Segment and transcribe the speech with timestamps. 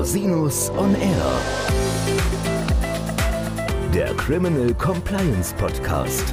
[0.00, 1.40] Rosinus on Air.
[3.92, 6.24] Der Criminal Compliance Podcast.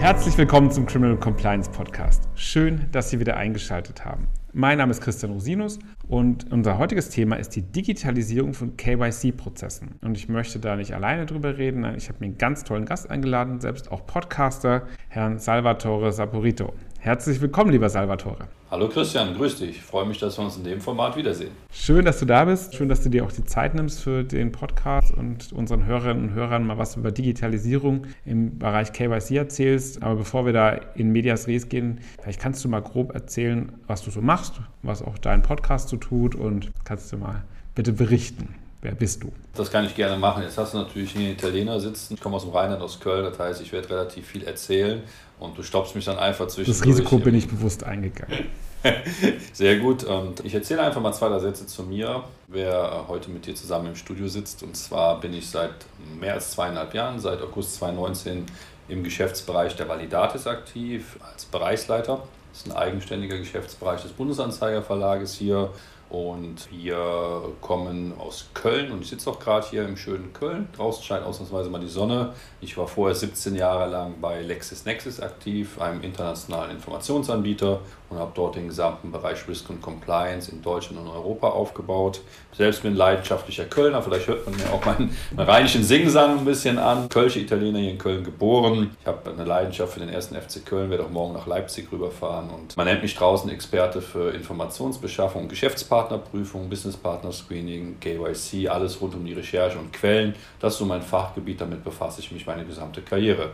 [0.00, 2.28] Herzlich willkommen zum Criminal Compliance Podcast.
[2.34, 4.26] Schön, dass Sie wieder eingeschaltet haben.
[4.52, 5.78] Mein Name ist Christian Rosinus
[6.10, 9.90] und unser heutiges Thema ist die Digitalisierung von KYC-Prozessen.
[10.02, 11.84] Und ich möchte da nicht alleine drüber reden.
[11.96, 16.74] Ich habe mir einen ganz tollen Gast eingeladen, selbst auch Podcaster, Herrn Salvatore Saporito.
[17.02, 18.48] Herzlich willkommen, lieber Salvatore.
[18.70, 19.70] Hallo Christian, grüß dich.
[19.70, 21.52] Ich freue mich, dass wir uns in dem Format wiedersehen.
[21.72, 22.74] Schön, dass du da bist.
[22.74, 26.34] Schön, dass du dir auch die Zeit nimmst für den Podcast und unseren Hörerinnen und
[26.34, 30.02] Hörern mal was über Digitalisierung im Bereich KYC erzählst.
[30.02, 34.02] Aber bevor wir da in Medias Res gehen, vielleicht kannst du mal grob erzählen, was
[34.02, 38.59] du so machst, was auch dein Podcast so tut und kannst du mal bitte berichten.
[38.82, 39.30] Wer bist du?
[39.54, 40.42] Das kann ich gerne machen.
[40.42, 42.14] Jetzt hast du natürlich hier einen Italiener sitzen.
[42.14, 43.24] Ich komme aus dem Rheinland, aus Köln.
[43.24, 45.02] Das heißt, ich werde relativ viel erzählen
[45.38, 46.70] und du stoppst mich dann einfach zwischen.
[46.70, 48.46] Das Risiko bin ich bewusst eingegangen.
[49.52, 50.04] Sehr gut.
[50.04, 53.88] Und ich erzähle einfach mal zwei, drei Sätze zu mir, wer heute mit dir zusammen
[53.88, 54.62] im Studio sitzt.
[54.62, 55.74] Und zwar bin ich seit
[56.18, 58.46] mehr als zweieinhalb Jahren, seit August 2019,
[58.88, 62.22] im Geschäftsbereich der Validatis aktiv als Bereichsleiter.
[62.52, 65.70] Das ist ein eigenständiger Geschäftsbereich des Bundesanzeigerverlages hier
[66.10, 70.68] und wir kommen aus Köln und ich sitze auch gerade hier im schönen Köln.
[70.76, 72.34] Draußen scheint ausnahmsweise mal die Sonne.
[72.60, 77.80] Ich war vorher 17 Jahre lang bei LexisNexis aktiv, einem internationalen Informationsanbieter
[78.10, 82.20] und habe dort den gesamten Bereich Risk und Compliance in Deutschland und Europa aufgebaut.
[82.52, 86.78] Selbst bin leidenschaftlicher Kölner, vielleicht hört man mir auch meinen, meinen rheinischen Singsang ein bisschen
[86.78, 87.08] an.
[87.08, 88.96] Kölsche Italiener hier in Köln geboren.
[89.00, 92.50] Ich habe eine Leidenschaft für den ersten FC Köln, werde auch morgen nach Leipzig rüberfahren
[92.50, 99.24] und man nennt mich draußen Experte für Informationsbeschaffung, Geschäftspartnerprüfung, Businesspartner Screening, KYC, alles rund um
[99.24, 100.34] die Recherche und Quellen.
[100.58, 103.50] Das ist so mein Fachgebiet, damit befasse ich mich meine gesamte Karriere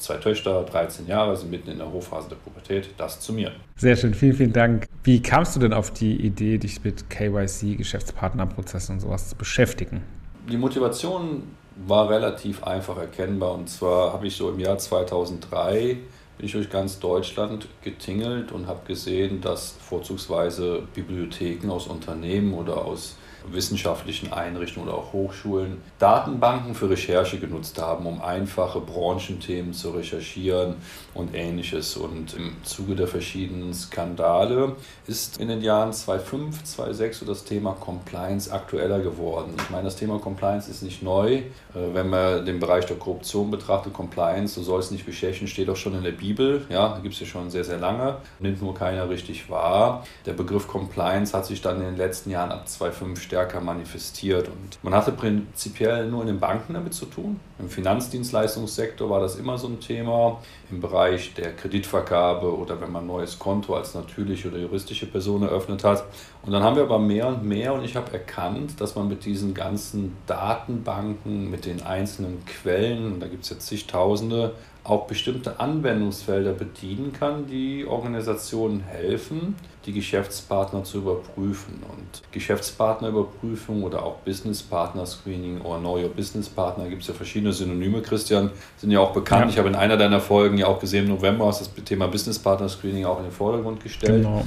[0.00, 2.90] zwei Töchter, 13 Jahre, sind mitten in der Hochphase der Pubertät.
[2.96, 3.52] Das zu mir.
[3.76, 4.86] Sehr schön, vielen, vielen Dank.
[5.04, 10.02] Wie kamst du denn auf die Idee, dich mit KYC, Geschäftspartnerprozessen und sowas zu beschäftigen?
[10.50, 11.42] Die Motivation
[11.86, 13.54] war relativ einfach erkennbar.
[13.54, 15.98] Und zwar habe ich so im Jahr 2003
[16.40, 22.82] bin ich durch ganz Deutschland getingelt und habe gesehen, dass vorzugsweise Bibliotheken aus Unternehmen oder
[22.82, 23.16] aus
[23.50, 30.76] wissenschaftlichen Einrichtungen oder auch Hochschulen Datenbanken für Recherche genutzt haben, um einfache Branchenthemen zu recherchieren
[31.14, 31.96] und ähnliches.
[31.96, 37.72] Und im Zuge der verschiedenen Skandale ist in den Jahren 2005, 2006 so das Thema
[37.72, 39.54] Compliance aktueller geworden.
[39.58, 41.34] Ich meine, das Thema Compliance ist nicht neu.
[41.34, 41.42] Äh,
[41.74, 45.94] wenn man den Bereich der Korruption betrachtet, Compliance, du sollst nicht bestechen, steht auch schon
[45.94, 46.29] in der Bibel.
[46.68, 48.16] Ja, da gibt es ja schon sehr, sehr lange.
[48.38, 50.04] Nimmt nur keiner richtig wahr.
[50.26, 54.48] Der Begriff Compliance hat sich dann in den letzten Jahren ab 2005 stärker manifestiert.
[54.48, 57.40] Und man hatte prinzipiell nur in den Banken damit zu tun.
[57.58, 60.40] Im Finanzdienstleistungssektor war das immer so ein Thema.
[60.70, 65.42] Im Bereich der Kreditvergabe oder wenn man ein neues Konto als natürliche oder juristische Person
[65.42, 66.04] eröffnet hat.
[66.42, 69.24] Und dann haben wir aber mehr und mehr und ich habe erkannt, dass man mit
[69.24, 74.54] diesen ganzen Datenbanken, mit den einzelnen Quellen, da gibt es jetzt zigtausende,
[74.84, 79.54] auch bestimmte Anwendungsfelder bedienen kann, die Organisationen helfen,
[79.86, 81.82] die Geschäftspartner zu überprüfen.
[81.88, 87.14] Und Geschäftspartnerüberprüfung oder auch Business Partner Screening oder Know Your Business Partner gibt es ja
[87.14, 89.46] verschiedene Synonyme, Christian, sind ja auch bekannt.
[89.46, 89.50] Ja.
[89.50, 92.38] Ich habe in einer deiner Folgen ja auch gesehen, im November hast das Thema Business
[92.38, 94.22] Partner Screening auch in den Vordergrund gestellt.
[94.22, 94.44] Genau.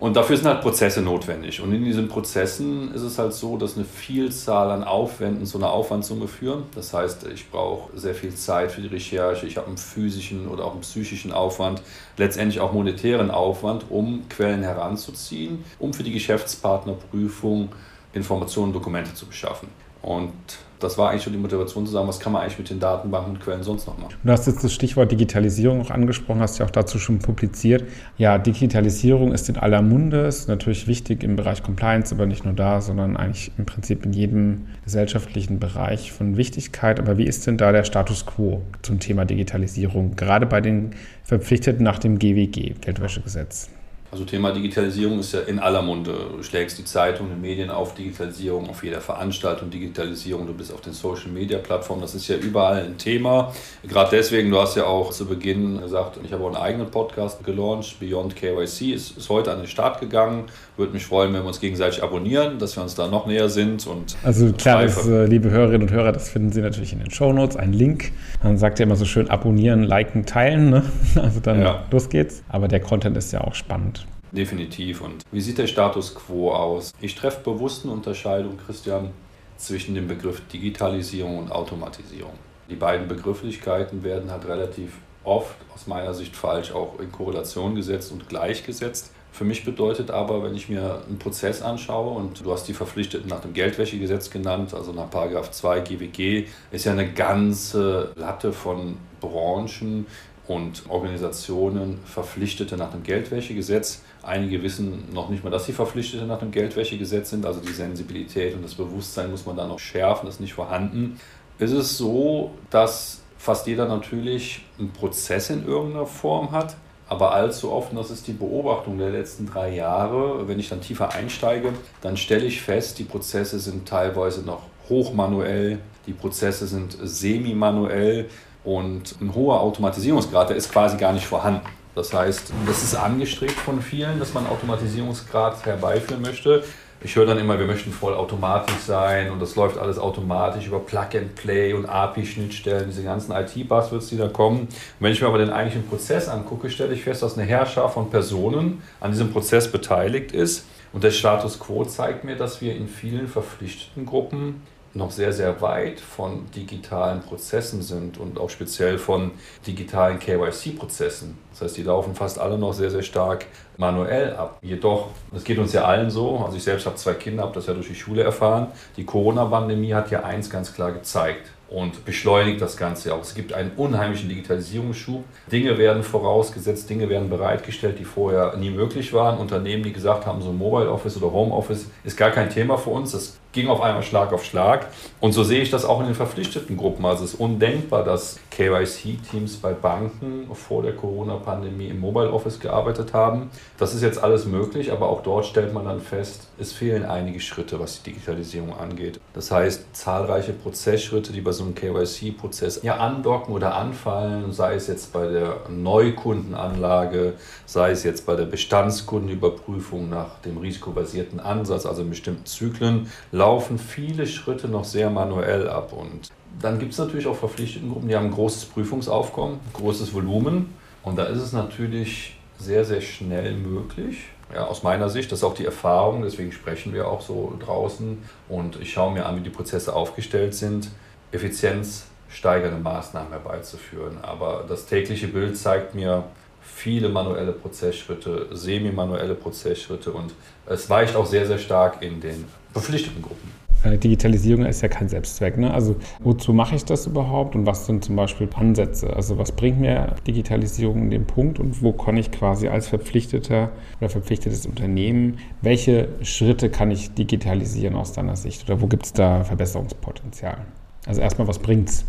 [0.00, 1.60] Und dafür sind halt Prozesse notwendig.
[1.60, 5.72] Und in diesen Prozessen ist es halt so, dass eine Vielzahl an Aufwänden zu einer
[5.72, 6.64] Aufwandssumme führen.
[6.74, 10.64] Das heißt, ich brauche sehr viel Zeit für die Recherche, ich habe einen physischen oder
[10.66, 11.82] auch einen psychischen Aufwand,
[12.16, 17.70] letztendlich auch monetären Aufwand, um Quellen heranzuziehen, um für die Geschäftspartnerprüfung
[18.12, 19.68] Informationen, Dokumente zu beschaffen.
[20.00, 20.32] Und
[20.80, 23.32] das war eigentlich schon die Motivation zu sagen, was kann man eigentlich mit den Datenbanken
[23.32, 24.14] und Quellen sonst noch machen.
[24.22, 27.84] Du hast jetzt das Stichwort Digitalisierung auch angesprochen, hast ja auch dazu schon publiziert.
[28.16, 32.54] Ja, Digitalisierung ist in aller Munde, ist natürlich wichtig im Bereich Compliance, aber nicht nur
[32.54, 37.00] da, sondern eigentlich im Prinzip in jedem gesellschaftlichen Bereich von Wichtigkeit.
[37.00, 40.90] Aber wie ist denn da der Status quo zum Thema Digitalisierung, gerade bei den
[41.24, 43.70] Verpflichteten nach dem GWG, Geldwäschegesetz?
[44.10, 46.14] Also Thema Digitalisierung ist ja in aller Munde.
[46.34, 50.80] Du schlägst die Zeitung, die Medien auf Digitalisierung, auf jeder Veranstaltung Digitalisierung, du bist auf
[50.80, 53.52] den Social Media Plattformen, das ist ja überall ein Thema.
[53.86, 57.44] Gerade deswegen, du hast ja auch zu Beginn gesagt, ich habe auch einen eigenen Podcast
[57.44, 60.44] gelauncht, Beyond KYC, ist, ist heute an den Start gegangen.
[60.78, 63.86] Würde mich freuen, wenn wir uns gegenseitig abonnieren, dass wir uns da noch näher sind.
[63.86, 67.10] Und also klar, ist, äh, liebe Hörerinnen und Hörer, das finden Sie natürlich in den
[67.10, 68.12] Show Notes, ein Link.
[68.42, 70.70] Man sagt ja immer so schön, abonnieren, liken, teilen.
[70.70, 70.82] Ne?
[71.18, 71.84] Also dann ja.
[71.90, 72.42] los geht's.
[72.48, 73.97] Aber der Content ist ja auch spannend.
[74.32, 75.00] Definitiv.
[75.00, 76.92] Und wie sieht der Status quo aus?
[77.00, 79.10] Ich treffe bewusst eine Unterscheidung, Christian,
[79.56, 82.34] zwischen dem Begriff Digitalisierung und Automatisierung.
[82.70, 84.92] Die beiden Begrifflichkeiten werden halt relativ
[85.24, 89.10] oft aus meiner Sicht falsch auch in Korrelation gesetzt und gleichgesetzt.
[89.30, 93.28] Für mich bedeutet aber, wenn ich mir einen Prozess anschaue und du hast die Verpflichteten
[93.28, 100.06] nach dem Geldwäschegesetz genannt, also nach 2 GWG, ist ja eine ganze Latte von Branchen
[100.48, 104.00] und Organisationen Verpflichtete nach dem Geldwäschegesetz.
[104.22, 108.54] Einige wissen noch nicht mal, dass sie Verpflichtete nach dem Geldwäschegesetz sind, also die Sensibilität
[108.54, 111.20] und das Bewusstsein muss man da noch schärfen, das ist nicht vorhanden.
[111.58, 116.76] Ist es so, dass fast jeder natürlich einen Prozess in irgendeiner Form hat,
[117.08, 121.14] aber allzu oft, das ist die Beobachtung der letzten drei Jahre, wenn ich dann tiefer
[121.14, 128.28] einsteige, dann stelle ich fest, die Prozesse sind teilweise noch hochmanuell, die Prozesse sind semi-manuell
[128.76, 131.66] und ein hoher Automatisierungsgrad, der ist quasi gar nicht vorhanden.
[131.94, 136.62] Das heißt, das ist angestrebt von vielen, dass man Automatisierungsgrad herbeiführen möchte
[137.00, 140.80] ich höre dann immer, wir möchten voll automatisch sein und das läuft alles automatisch über
[140.80, 144.62] Plug and Play und API-Schnittstellen, diese ganzen IT-Buzzwords, die da kommen.
[144.62, 147.94] Und wenn ich mir aber den eigentlichen Prozess angucke, stelle ich fest, dass eine Herrschaft
[147.94, 150.66] von Personen an diesem Prozess beteiligt ist.
[150.92, 154.62] Und der Status quo zeigt mir, dass wir in vielen verpflichteten Gruppen
[154.94, 159.32] noch sehr, sehr weit von digitalen Prozessen sind und auch speziell von
[159.66, 161.38] digitalen KYC-Prozessen.
[161.50, 163.46] Das heißt, die laufen fast alle noch sehr, sehr stark
[163.76, 164.58] manuell ab.
[164.62, 167.66] Jedoch, das geht uns ja allen so, also ich selbst habe zwei Kinder, habe das
[167.66, 172.60] ja durch die Schule erfahren, die Corona-Pandemie hat ja eins ganz klar gezeigt und beschleunigt
[172.60, 173.20] das Ganze auch.
[173.20, 175.22] Es gibt einen unheimlichen Digitalisierungsschub.
[175.52, 179.38] Dinge werden vorausgesetzt, Dinge werden bereitgestellt, die vorher nie möglich waren.
[179.38, 182.90] Unternehmen, die gesagt haben, so Mobile Office oder Home Office ist gar kein Thema für
[182.90, 183.12] uns.
[183.12, 184.86] Das ging auf einmal Schlag auf Schlag.
[185.20, 187.04] Und so sehe ich das auch in den verpflichteten Gruppen.
[187.04, 193.14] Also es ist undenkbar, dass KYC-Teams bei Banken vor der Corona-Pandemie im Mobile Office gearbeitet
[193.14, 193.50] haben.
[193.78, 197.40] Das ist jetzt alles möglich, aber auch dort stellt man dann fest, es fehlen einige
[197.40, 199.20] Schritte, was die Digitalisierung angeht.
[199.32, 204.88] Das heißt, zahlreiche Prozessschritte, die bei so einem KYC-Prozess ja andocken oder anfallen, sei es
[204.88, 207.34] jetzt bei der Neukundenanlage,
[207.64, 213.78] sei es jetzt bei der Bestandskundenüberprüfung nach dem risikobasierten Ansatz, also in bestimmten Zyklen, laufen
[213.78, 215.92] viele Schritte noch sehr manuell ab.
[215.92, 216.28] Und
[216.60, 220.74] dann gibt es natürlich auch verpflichteten Gruppen, die haben ein großes Prüfungsaufkommen, großes Volumen.
[221.02, 224.24] Und da ist es natürlich sehr, sehr schnell möglich.
[224.52, 228.18] Ja, aus meiner Sicht, das ist auch die Erfahrung, deswegen sprechen wir auch so draußen
[228.48, 230.90] und ich schaue mir an, wie die Prozesse aufgestellt sind,
[231.32, 234.16] effizienzsteigernde Maßnahmen herbeizuführen.
[234.22, 236.24] Aber das tägliche Bild zeigt mir
[236.62, 240.32] viele manuelle Prozessschritte, semi-manuelle Prozessschritte und
[240.66, 243.58] es weicht auch sehr, sehr stark in den verpflichteten Gruppen.
[243.84, 245.56] Äh, Digitalisierung ist ja kein Selbstzweck.
[245.56, 245.72] Ne?
[245.72, 249.14] Also wozu mache ich das überhaupt und was sind zum Beispiel Ansätze?
[249.14, 253.70] Also was bringt mir Digitalisierung in den Punkt und wo kann ich quasi als Verpflichteter
[254.00, 259.12] oder verpflichtetes Unternehmen, welche Schritte kann ich digitalisieren aus deiner Sicht oder wo gibt es
[259.12, 260.58] da Verbesserungspotenzial?
[261.06, 262.04] Also erstmal, was bringt es?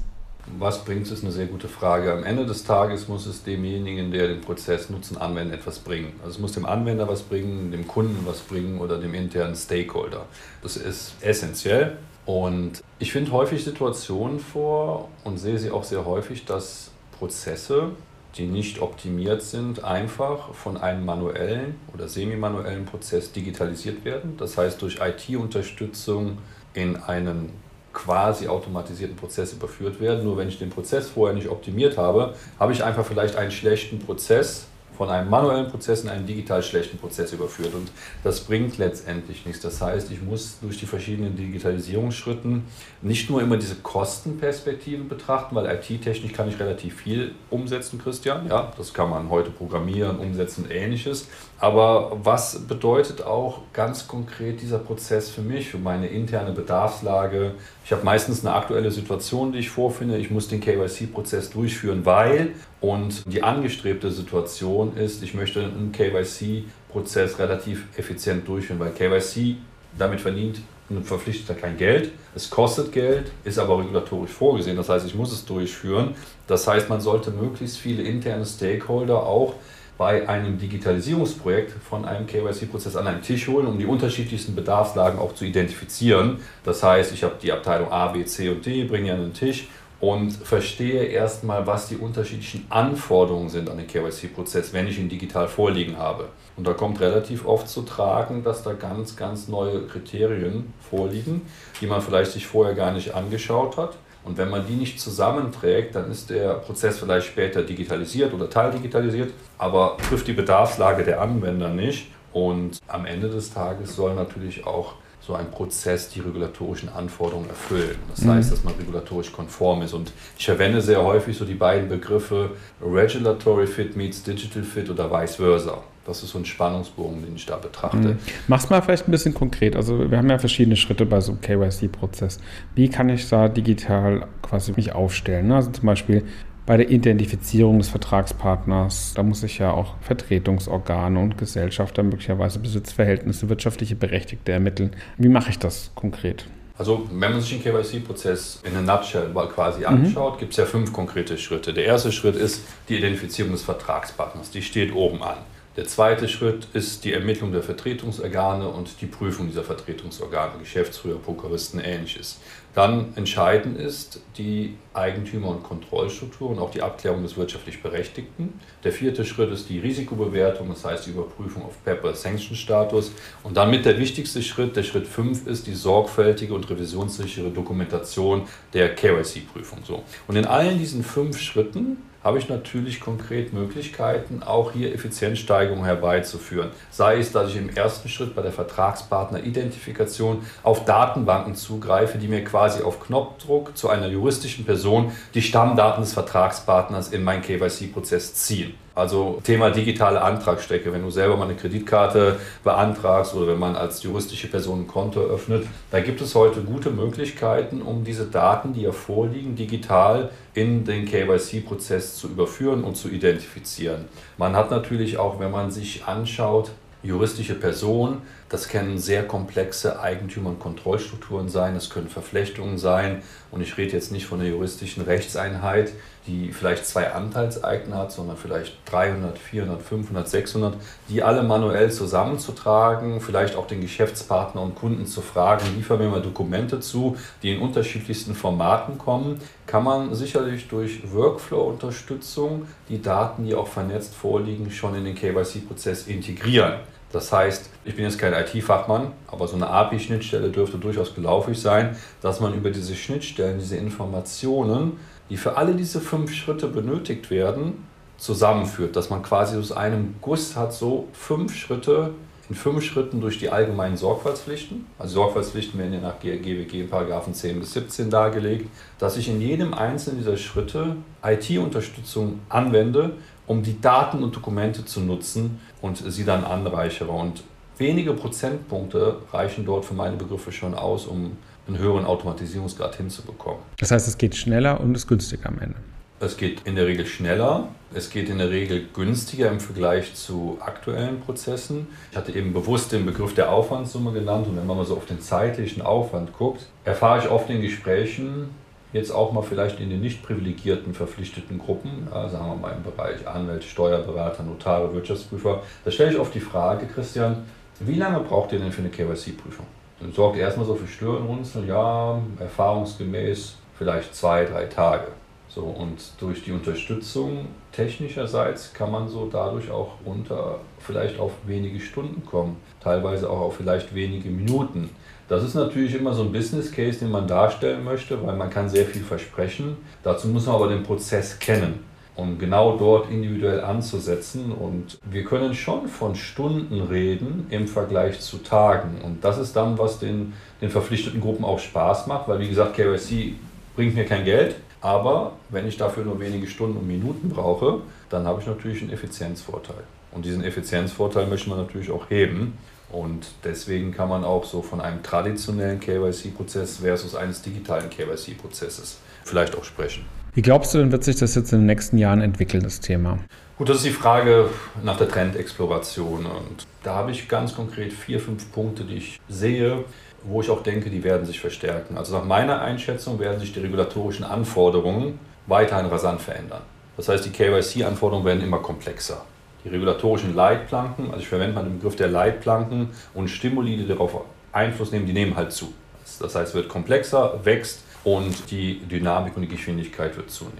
[0.58, 2.12] Was bringt es, ist eine sehr gute Frage.
[2.12, 6.14] Am Ende des Tages muss es demjenigen, der den Prozess nutzen, anwenden, etwas bringen.
[6.20, 10.26] Also es muss dem Anwender was bringen, dem Kunden was bringen oder dem internen Stakeholder.
[10.62, 11.98] Das ist essentiell.
[12.26, 17.92] Und ich finde häufig Situationen vor und sehe sie auch sehr häufig, dass Prozesse,
[18.36, 24.38] die nicht optimiert sind, einfach von einem manuellen oder semi-manuellen Prozess digitalisiert werden.
[24.38, 26.38] Das heißt durch IT-Unterstützung
[26.74, 27.50] in einen
[27.94, 30.24] quasi automatisierten Prozess überführt werden.
[30.24, 34.00] Nur wenn ich den Prozess vorher nicht optimiert habe, habe ich einfach vielleicht einen schlechten
[34.00, 34.68] Prozess
[35.00, 37.74] von einem manuellen Prozess in einen digital schlechten Prozess überführt.
[37.74, 37.90] Und
[38.22, 39.62] das bringt letztendlich nichts.
[39.62, 42.66] Das heißt, ich muss durch die verschiedenen Digitalisierungsschritten
[43.02, 48.50] nicht nur immer diese Kostenperspektiven betrachten, weil IT-technisch kann ich relativ viel umsetzen, Christian.
[48.50, 51.30] Ja, das kann man heute programmieren, umsetzen ähnliches.
[51.62, 57.52] Aber was bedeutet auch ganz konkret dieser Prozess für mich, für meine interne Bedarfslage?
[57.84, 60.18] Ich habe meistens eine aktuelle Situation, die ich vorfinde.
[60.18, 67.40] Ich muss den KYC-Prozess durchführen, weil und die angestrebte Situation ist, ich möchte einen KYC-Prozess
[67.40, 69.58] relativ effizient durchführen, weil KYC
[69.98, 72.12] damit verdient ein Verpflichteter kein Geld.
[72.36, 74.78] Es kostet Geld, ist aber regulatorisch vorgesehen.
[74.78, 76.16] Das heißt, ich muss es durchführen.
[76.48, 79.56] Das heißt, man sollte möglichst viele interne Stakeholder auch
[80.00, 85.36] bei einem Digitalisierungsprojekt von einem KYC-Prozess an einen Tisch holen, um die unterschiedlichsten Bedarfslagen auch
[85.36, 86.38] zu identifizieren.
[86.64, 89.34] Das heißt, ich habe die Abteilung A, B, C und D, bringe die an den
[89.34, 89.68] Tisch
[90.00, 95.50] und verstehe erstmal, was die unterschiedlichen Anforderungen sind an den KYC-Prozess, wenn ich ihn digital
[95.50, 96.30] vorliegen habe.
[96.56, 101.42] Und da kommt relativ oft zu tragen, dass da ganz, ganz neue Kriterien vorliegen,
[101.82, 103.98] die man vielleicht sich vorher gar nicht angeschaut hat.
[104.24, 109.32] Und wenn man die nicht zusammenträgt, dann ist der Prozess vielleicht später digitalisiert oder teildigitalisiert,
[109.58, 112.12] aber trifft die Bedarfslage der Anwender nicht.
[112.32, 114.96] Und am Ende des Tages soll natürlich auch
[115.30, 117.98] so ein Prozess die regulatorischen Anforderungen erfüllen.
[118.10, 118.32] Das mhm.
[118.32, 119.94] heißt, dass man regulatorisch konform ist.
[119.94, 122.50] Und ich verwende sehr häufig so die beiden Begriffe
[122.82, 125.84] Regulatory Fit meets Digital Fit oder vice versa.
[126.08, 127.98] Das ist so ein Spannungsbogen, den ich da betrachte.
[127.98, 128.18] Mhm.
[128.48, 129.76] Mach's mal vielleicht ein bisschen konkret.
[129.76, 132.40] Also wir haben ja verschiedene Schritte bei so einem KYC-Prozess.
[132.74, 135.52] Wie kann ich da digital quasi mich aufstellen?
[135.52, 136.24] Also zum Beispiel
[136.70, 143.50] bei der Identifizierung des Vertragspartners, da muss ich ja auch Vertretungsorgane und Gesellschafter, möglicherweise Besitzverhältnisse,
[143.50, 144.92] wirtschaftliche Berechtigte ermitteln.
[145.18, 146.46] Wie mache ich das konkret?
[146.78, 149.88] Also wenn man sich den KYC-Prozess in a nutshell quasi mhm.
[149.88, 150.40] anschaut, mhm.
[150.42, 151.74] gibt es ja fünf konkrete Schritte.
[151.74, 154.52] Der erste Schritt ist die Identifizierung des Vertragspartners.
[154.52, 155.38] Die steht oben an.
[155.78, 161.80] Der zweite Schritt ist die Ermittlung der Vertretungsorgane und die Prüfung dieser Vertretungsorgane, Geschäftsführer, Prokuristen,
[161.80, 162.40] ähnliches.
[162.74, 168.60] Dann entscheidend ist die Eigentümer- und Kontrollstruktur und auch die Abklärung des wirtschaftlich Berechtigten.
[168.84, 173.12] Der vierte Schritt ist die Risikobewertung, das heißt die Überprüfung auf PEPR Sanction Status.
[173.44, 178.48] Und dann mit der wichtigste Schritt, der Schritt 5, ist die sorgfältige und revisionssichere Dokumentation
[178.74, 179.80] der KYC-Prüfung.
[179.84, 180.04] So.
[180.28, 186.72] Und in allen diesen fünf Schritten habe ich natürlich konkret Möglichkeiten, auch hier Effizienzsteigerungen herbeizuführen.
[186.92, 192.44] Sei es, dass ich im ersten Schritt bei der Vertragspartneridentifikation auf Datenbanken zugreife, die mir
[192.44, 198.74] quasi auf Knopfdruck zu einer juristischen Person die Stammdaten des Vertragspartners in meinen KYC-Prozess ziehen.
[199.00, 200.92] Also Thema digitale Antragsstrecke.
[200.92, 205.22] Wenn du selber mal eine Kreditkarte beantragst oder wenn man als juristische Person ein Konto
[205.22, 210.84] öffnet, da gibt es heute gute Möglichkeiten, um diese Daten, die ja vorliegen, digital in
[210.84, 214.06] den KYC-Prozess zu überführen und zu identifizieren.
[214.38, 220.50] Man hat natürlich auch, wenn man sich anschaut, juristische Personen, das können sehr komplexe Eigentümer-
[220.50, 223.22] und Kontrollstrukturen sein, es können Verflechtungen sein.
[223.52, 225.92] Und ich rede jetzt nicht von einer juristischen Rechtseinheit,
[226.26, 230.76] die vielleicht zwei Anteilseigner hat, sondern vielleicht 300, 400, 500, 600,
[231.10, 236.22] die alle manuell zusammenzutragen, vielleicht auch den Geschäftspartner und Kunden zu fragen, liefern mir mal
[236.22, 243.54] Dokumente zu, die in unterschiedlichsten Formaten kommen, kann man sicherlich durch Workflow-Unterstützung die Daten, die
[243.54, 246.80] auch vernetzt vorliegen, schon in den KYC-Prozess integrieren.
[247.12, 251.98] Das heißt, ich bin jetzt kein IT-Fachmann, aber so eine API-Schnittstelle dürfte durchaus gelaufig sein,
[252.22, 255.00] dass man über diese Schnittstellen, diese Informationen,
[255.30, 257.86] die für alle diese fünf Schritte benötigt werden,
[258.18, 258.96] zusammenführt.
[258.96, 262.14] Dass man quasi aus einem Guss hat, so fünf Schritte
[262.50, 264.88] in fünf Schritten durch die allgemeinen Sorgfaltspflichten.
[264.98, 269.76] Also Sorgfaltspflichten werden ja nach GWG Paragraphen 10 bis 17 dargelegt, dass ich in jedem
[269.76, 273.14] einzelnen dieser Schritte IT-Unterstützung anwende,
[273.50, 277.12] um die Daten und Dokumente zu nutzen und sie dann anreichere.
[277.12, 277.44] Und
[277.80, 281.36] wenige Prozentpunkte reichen dort für meine Begriffe schon aus, um
[281.68, 283.62] einen höheren Automatisierungsgrad hinzubekommen.
[283.80, 285.78] Das heißt, es geht schneller und ist günstiger am Ende.
[286.20, 290.60] Es geht in der Regel schneller, es geht in der Regel günstiger im Vergleich zu
[290.60, 291.88] aktuellen Prozessen.
[292.12, 295.06] Ich hatte eben bewusst den Begriff der Aufwandssumme genannt und wenn man mal so auf
[295.06, 298.50] den zeitlichen Aufwand guckt, erfahre ich oft in Gesprächen,
[298.94, 302.84] jetzt auch mal vielleicht in den nicht privilegierten verpflichteten Gruppen, ja, sagen wir mal im
[302.84, 307.44] Bereich Anwälte, Steuerberater, Notare, Wirtschaftsprüfer, da stelle ich oft die Frage, Christian,
[307.80, 309.66] wie lange braucht ihr denn für eine KYC-Prüfung?
[310.00, 315.08] Dann sorgt erstmal so für Stirnrunzeln, ja, erfahrungsgemäß vielleicht zwei, drei Tage.
[315.50, 321.80] So, und durch die Unterstützung technischerseits kann man so dadurch auch runter vielleicht auf wenige
[321.80, 324.92] Stunden kommen, teilweise auch auf vielleicht wenige Minuten.
[325.30, 328.68] Das ist natürlich immer so ein Business Case, den man darstellen möchte, weil man kann
[328.68, 329.78] sehr viel versprechen.
[330.02, 334.52] Dazu muss man aber den Prozess kennen, um genau dort individuell anzusetzen.
[334.52, 339.02] Und wir können schon von Stunden reden im Vergleich zu Tagen.
[339.04, 340.34] Und das ist dann, was den,
[340.64, 343.36] den verpflichteten Gruppen auch Spaß macht, weil wie gesagt, KYC
[343.76, 344.56] bringt mir kein Geld.
[344.82, 348.94] Aber wenn ich dafür nur wenige Stunden und Minuten brauche, dann habe ich natürlich einen
[348.94, 349.84] Effizienzvorteil.
[350.12, 352.58] Und diesen Effizienzvorteil möchte man natürlich auch heben.
[352.92, 359.56] Und deswegen kann man auch so von einem traditionellen KYC-Prozess versus eines digitalen KYC-Prozesses vielleicht
[359.56, 360.06] auch sprechen.
[360.34, 363.20] Wie glaubst du denn, wird sich das jetzt in den nächsten Jahren entwickeln, das Thema?
[363.58, 364.50] Gut, das ist die Frage
[364.84, 366.26] nach der Trendexploration.
[366.26, 369.84] Und da habe ich ganz konkret vier, fünf Punkte, die ich sehe,
[370.24, 371.98] wo ich auch denke, die werden sich verstärken.
[371.98, 376.62] Also nach meiner Einschätzung werden sich die regulatorischen Anforderungen weiterhin rasant verändern.
[376.96, 379.26] Das heißt, die KYC-Anforderungen werden immer komplexer
[379.64, 384.22] die regulatorischen Leitplanken, also ich verwende mal den Begriff der Leitplanken und Stimuli, die darauf
[384.52, 385.74] Einfluss nehmen, die nehmen halt zu.
[386.20, 390.58] Das heißt, es wird komplexer, wächst und die Dynamik und die Geschwindigkeit wird zunehmen.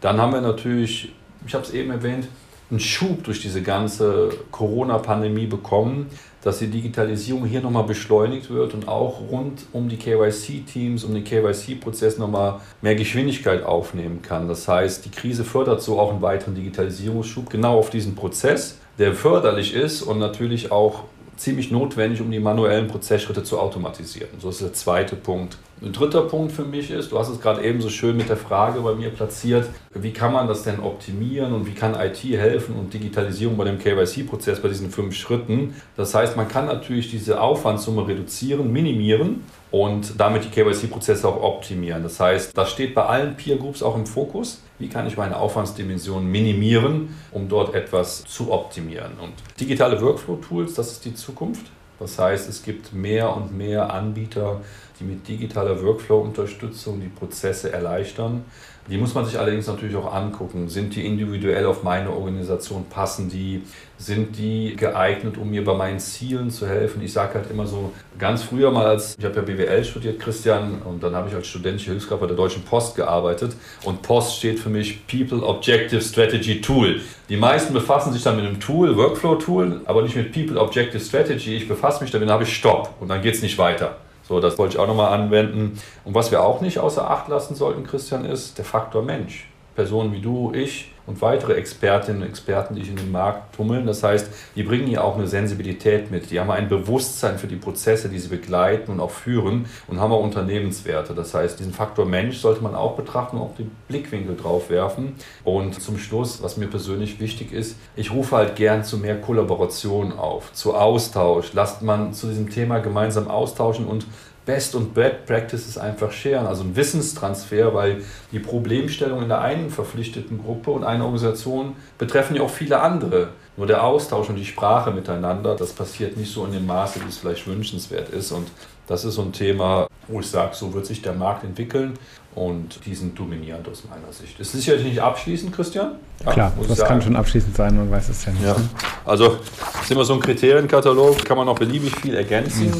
[0.00, 1.12] Dann haben wir natürlich,
[1.46, 2.28] ich habe es eben erwähnt,
[2.70, 6.08] einen Schub durch diese ganze Corona-Pandemie bekommen,
[6.42, 11.24] dass die Digitalisierung hier nochmal beschleunigt wird und auch rund um die KYC-Teams, um den
[11.24, 14.48] KYC-Prozess nochmal mehr Geschwindigkeit aufnehmen kann.
[14.48, 19.14] Das heißt, die Krise fördert so auch einen weiteren Digitalisierungsschub genau auf diesen Prozess, der
[19.14, 21.04] förderlich ist und natürlich auch
[21.42, 24.30] ziemlich notwendig, um die manuellen Prozessschritte zu automatisieren.
[24.38, 25.58] So ist der zweite Punkt.
[25.82, 28.36] Ein dritter Punkt für mich ist, du hast es gerade eben so schön mit der
[28.36, 32.76] Frage bei mir platziert, wie kann man das denn optimieren und wie kann IT helfen
[32.76, 35.74] und Digitalisierung bei dem KYC-Prozess, bei diesen fünf Schritten.
[35.96, 39.42] Das heißt, man kann natürlich diese Aufwandssumme reduzieren, minimieren
[39.72, 42.02] und damit die KYC-Prozesse auch optimieren.
[42.02, 44.62] Das heißt, das steht bei allen Peer Groups auch im Fokus.
[44.78, 49.12] Wie kann ich meine Aufwandsdimension minimieren, um dort etwas zu optimieren?
[49.20, 51.66] Und digitale Workflow-Tools, das ist die Zukunft.
[51.98, 54.60] Das heißt, es gibt mehr und mehr Anbieter,
[55.02, 58.44] die mit digitaler Workflow-Unterstützung die Prozesse erleichtern.
[58.88, 60.68] Die muss man sich allerdings natürlich auch angucken.
[60.68, 63.62] Sind die individuell auf meine Organisation, passen die?
[63.96, 67.00] Sind die geeignet, um mir bei meinen Zielen zu helfen?
[67.00, 70.82] Ich sage halt immer so, ganz früher mal als, ich habe ja BWL studiert, Christian,
[70.82, 73.54] und dann habe ich als studentische Hilfskraft bei der Deutschen Post gearbeitet.
[73.84, 77.00] Und Post steht für mich People Objective Strategy Tool.
[77.28, 81.54] Die meisten befassen sich dann mit einem Tool, Workflow-Tool, aber nicht mit People Objective Strategy.
[81.54, 83.96] Ich befasse mich damit, dann habe ich Stopp und dann geht es nicht weiter.
[84.28, 85.78] So, das wollte ich auch nochmal anwenden.
[86.04, 89.48] Und was wir auch nicht außer Acht lassen sollten, Christian, ist der Faktor Mensch.
[89.74, 93.86] Personen wie du, ich, und weitere Expertinnen und Experten, die sich in den Markt tummeln.
[93.86, 96.30] Das heißt, die bringen ja auch eine Sensibilität mit.
[96.30, 100.12] Die haben ein Bewusstsein für die Prozesse, die sie begleiten und auch führen und haben
[100.12, 101.14] auch Unternehmenswerte.
[101.14, 105.14] Das heißt, diesen Faktor Mensch sollte man auch betrachten und auch den Blickwinkel drauf werfen.
[105.44, 110.12] Und zum Schluss, was mir persönlich wichtig ist, ich rufe halt gern zu mehr Kollaboration
[110.12, 111.52] auf, zu Austausch.
[111.52, 114.06] Lasst man zu diesem Thema gemeinsam austauschen und
[114.44, 119.70] Best und Bad Practices einfach scheren, also ein Wissenstransfer, weil die Problemstellungen in der einen
[119.70, 123.28] verpflichteten Gruppe und einer Organisation betreffen ja auch viele andere.
[123.56, 127.08] Nur der Austausch und die Sprache miteinander, das passiert nicht so in dem Maße, wie
[127.08, 128.32] es vielleicht wünschenswert ist.
[128.32, 128.50] Und
[128.86, 131.94] das ist so ein Thema, wo ich sage, so wird sich der Markt entwickeln
[132.34, 134.40] und die sind dominierend aus meiner Sicht.
[134.40, 135.96] Das ist sicherlich nicht abschließend, Christian.
[136.24, 138.44] Ja, Klar, das kann schon abschließend sein, man weiß es ja nicht.
[138.44, 138.54] Ja.
[138.54, 138.68] Ne?
[139.04, 139.38] Also
[139.82, 142.72] ist immer so ein Kriterienkatalog, kann man noch beliebig viel ergänzen,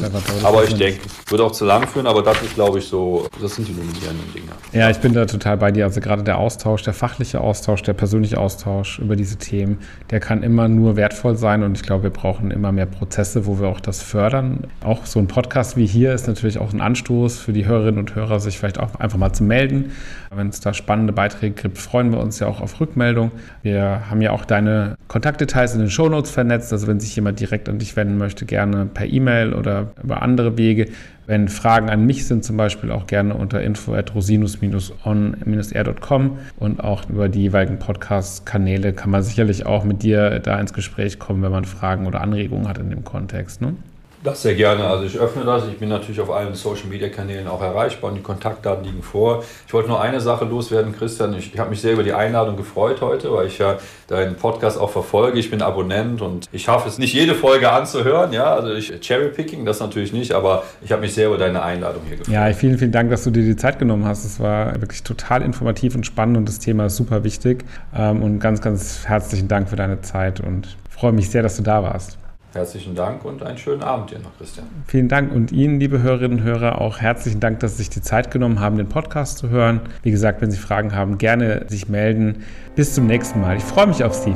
[0.43, 3.55] aber ich denke, würde auch zu lang führen, aber das ist, glaube ich, so, das
[3.55, 4.47] sind die dominierenden Dinge.
[4.71, 5.83] Ja, ich bin da total bei dir.
[5.83, 10.41] Also gerade der Austausch, der fachliche Austausch, der persönliche Austausch über diese Themen, der kann
[10.41, 13.81] immer nur wertvoll sein und ich glaube, wir brauchen immer mehr Prozesse, wo wir auch
[13.81, 14.67] das fördern.
[14.81, 18.15] Auch so ein Podcast wie hier ist natürlich auch ein Anstoß für die Hörerinnen und
[18.15, 19.91] Hörer, sich vielleicht auch einfach mal zu melden.
[20.35, 23.31] Wenn es da spannende Beiträge gibt, freuen wir uns ja auch auf Rückmeldung.
[23.61, 26.71] Wir haben ja auch deine Kontaktdetails in den Shownotes vernetzt.
[26.73, 30.57] Also wenn sich jemand direkt an dich wenden möchte, gerne per E-Mail oder über andere
[30.57, 30.87] Wege.
[31.25, 37.09] Wenn Fragen an mich sind, zum Beispiel auch gerne unter info at rosinus-on-r.com und auch
[37.09, 41.51] über die jeweiligen Podcast-Kanäle kann man sicherlich auch mit dir da ins Gespräch kommen, wenn
[41.51, 43.61] man Fragen oder Anregungen hat in dem Kontext.
[43.61, 43.75] Ne?
[44.23, 44.85] Das sehr gerne.
[44.87, 45.67] Also ich öffne das.
[45.67, 49.43] Ich bin natürlich auf allen Social Media Kanälen auch erreichbar und die Kontaktdaten liegen vor.
[49.67, 51.33] Ich wollte nur eine Sache loswerden, Christian.
[51.33, 54.79] Ich, ich habe mich sehr über die Einladung gefreut heute, weil ich ja deinen Podcast
[54.79, 55.39] auch verfolge.
[55.39, 58.31] Ich bin Abonnent und ich schaffe es nicht jede Folge anzuhören.
[58.31, 62.03] Ja, also ich Cherrypicking, das natürlich nicht, aber ich habe mich sehr über deine Einladung
[62.07, 62.33] hier gefreut.
[62.33, 64.23] Ja, vielen, vielen Dank, dass du dir die Zeit genommen hast.
[64.23, 67.65] Es war wirklich total informativ und spannend und das Thema ist super wichtig.
[67.93, 71.63] Ähm, und ganz, ganz herzlichen Dank für deine Zeit und freue mich sehr, dass du
[71.63, 72.17] da warst.
[72.53, 74.67] Herzlichen Dank und einen schönen Abend dir noch, Christian.
[74.85, 78.01] Vielen Dank und Ihnen, liebe Hörerinnen und Hörer, auch herzlichen Dank, dass Sie sich die
[78.01, 79.81] Zeit genommen haben, den Podcast zu hören.
[80.03, 82.43] Wie gesagt, wenn Sie Fragen haben, gerne sich melden.
[82.75, 83.57] Bis zum nächsten Mal.
[83.57, 84.35] Ich freue mich auf Sie.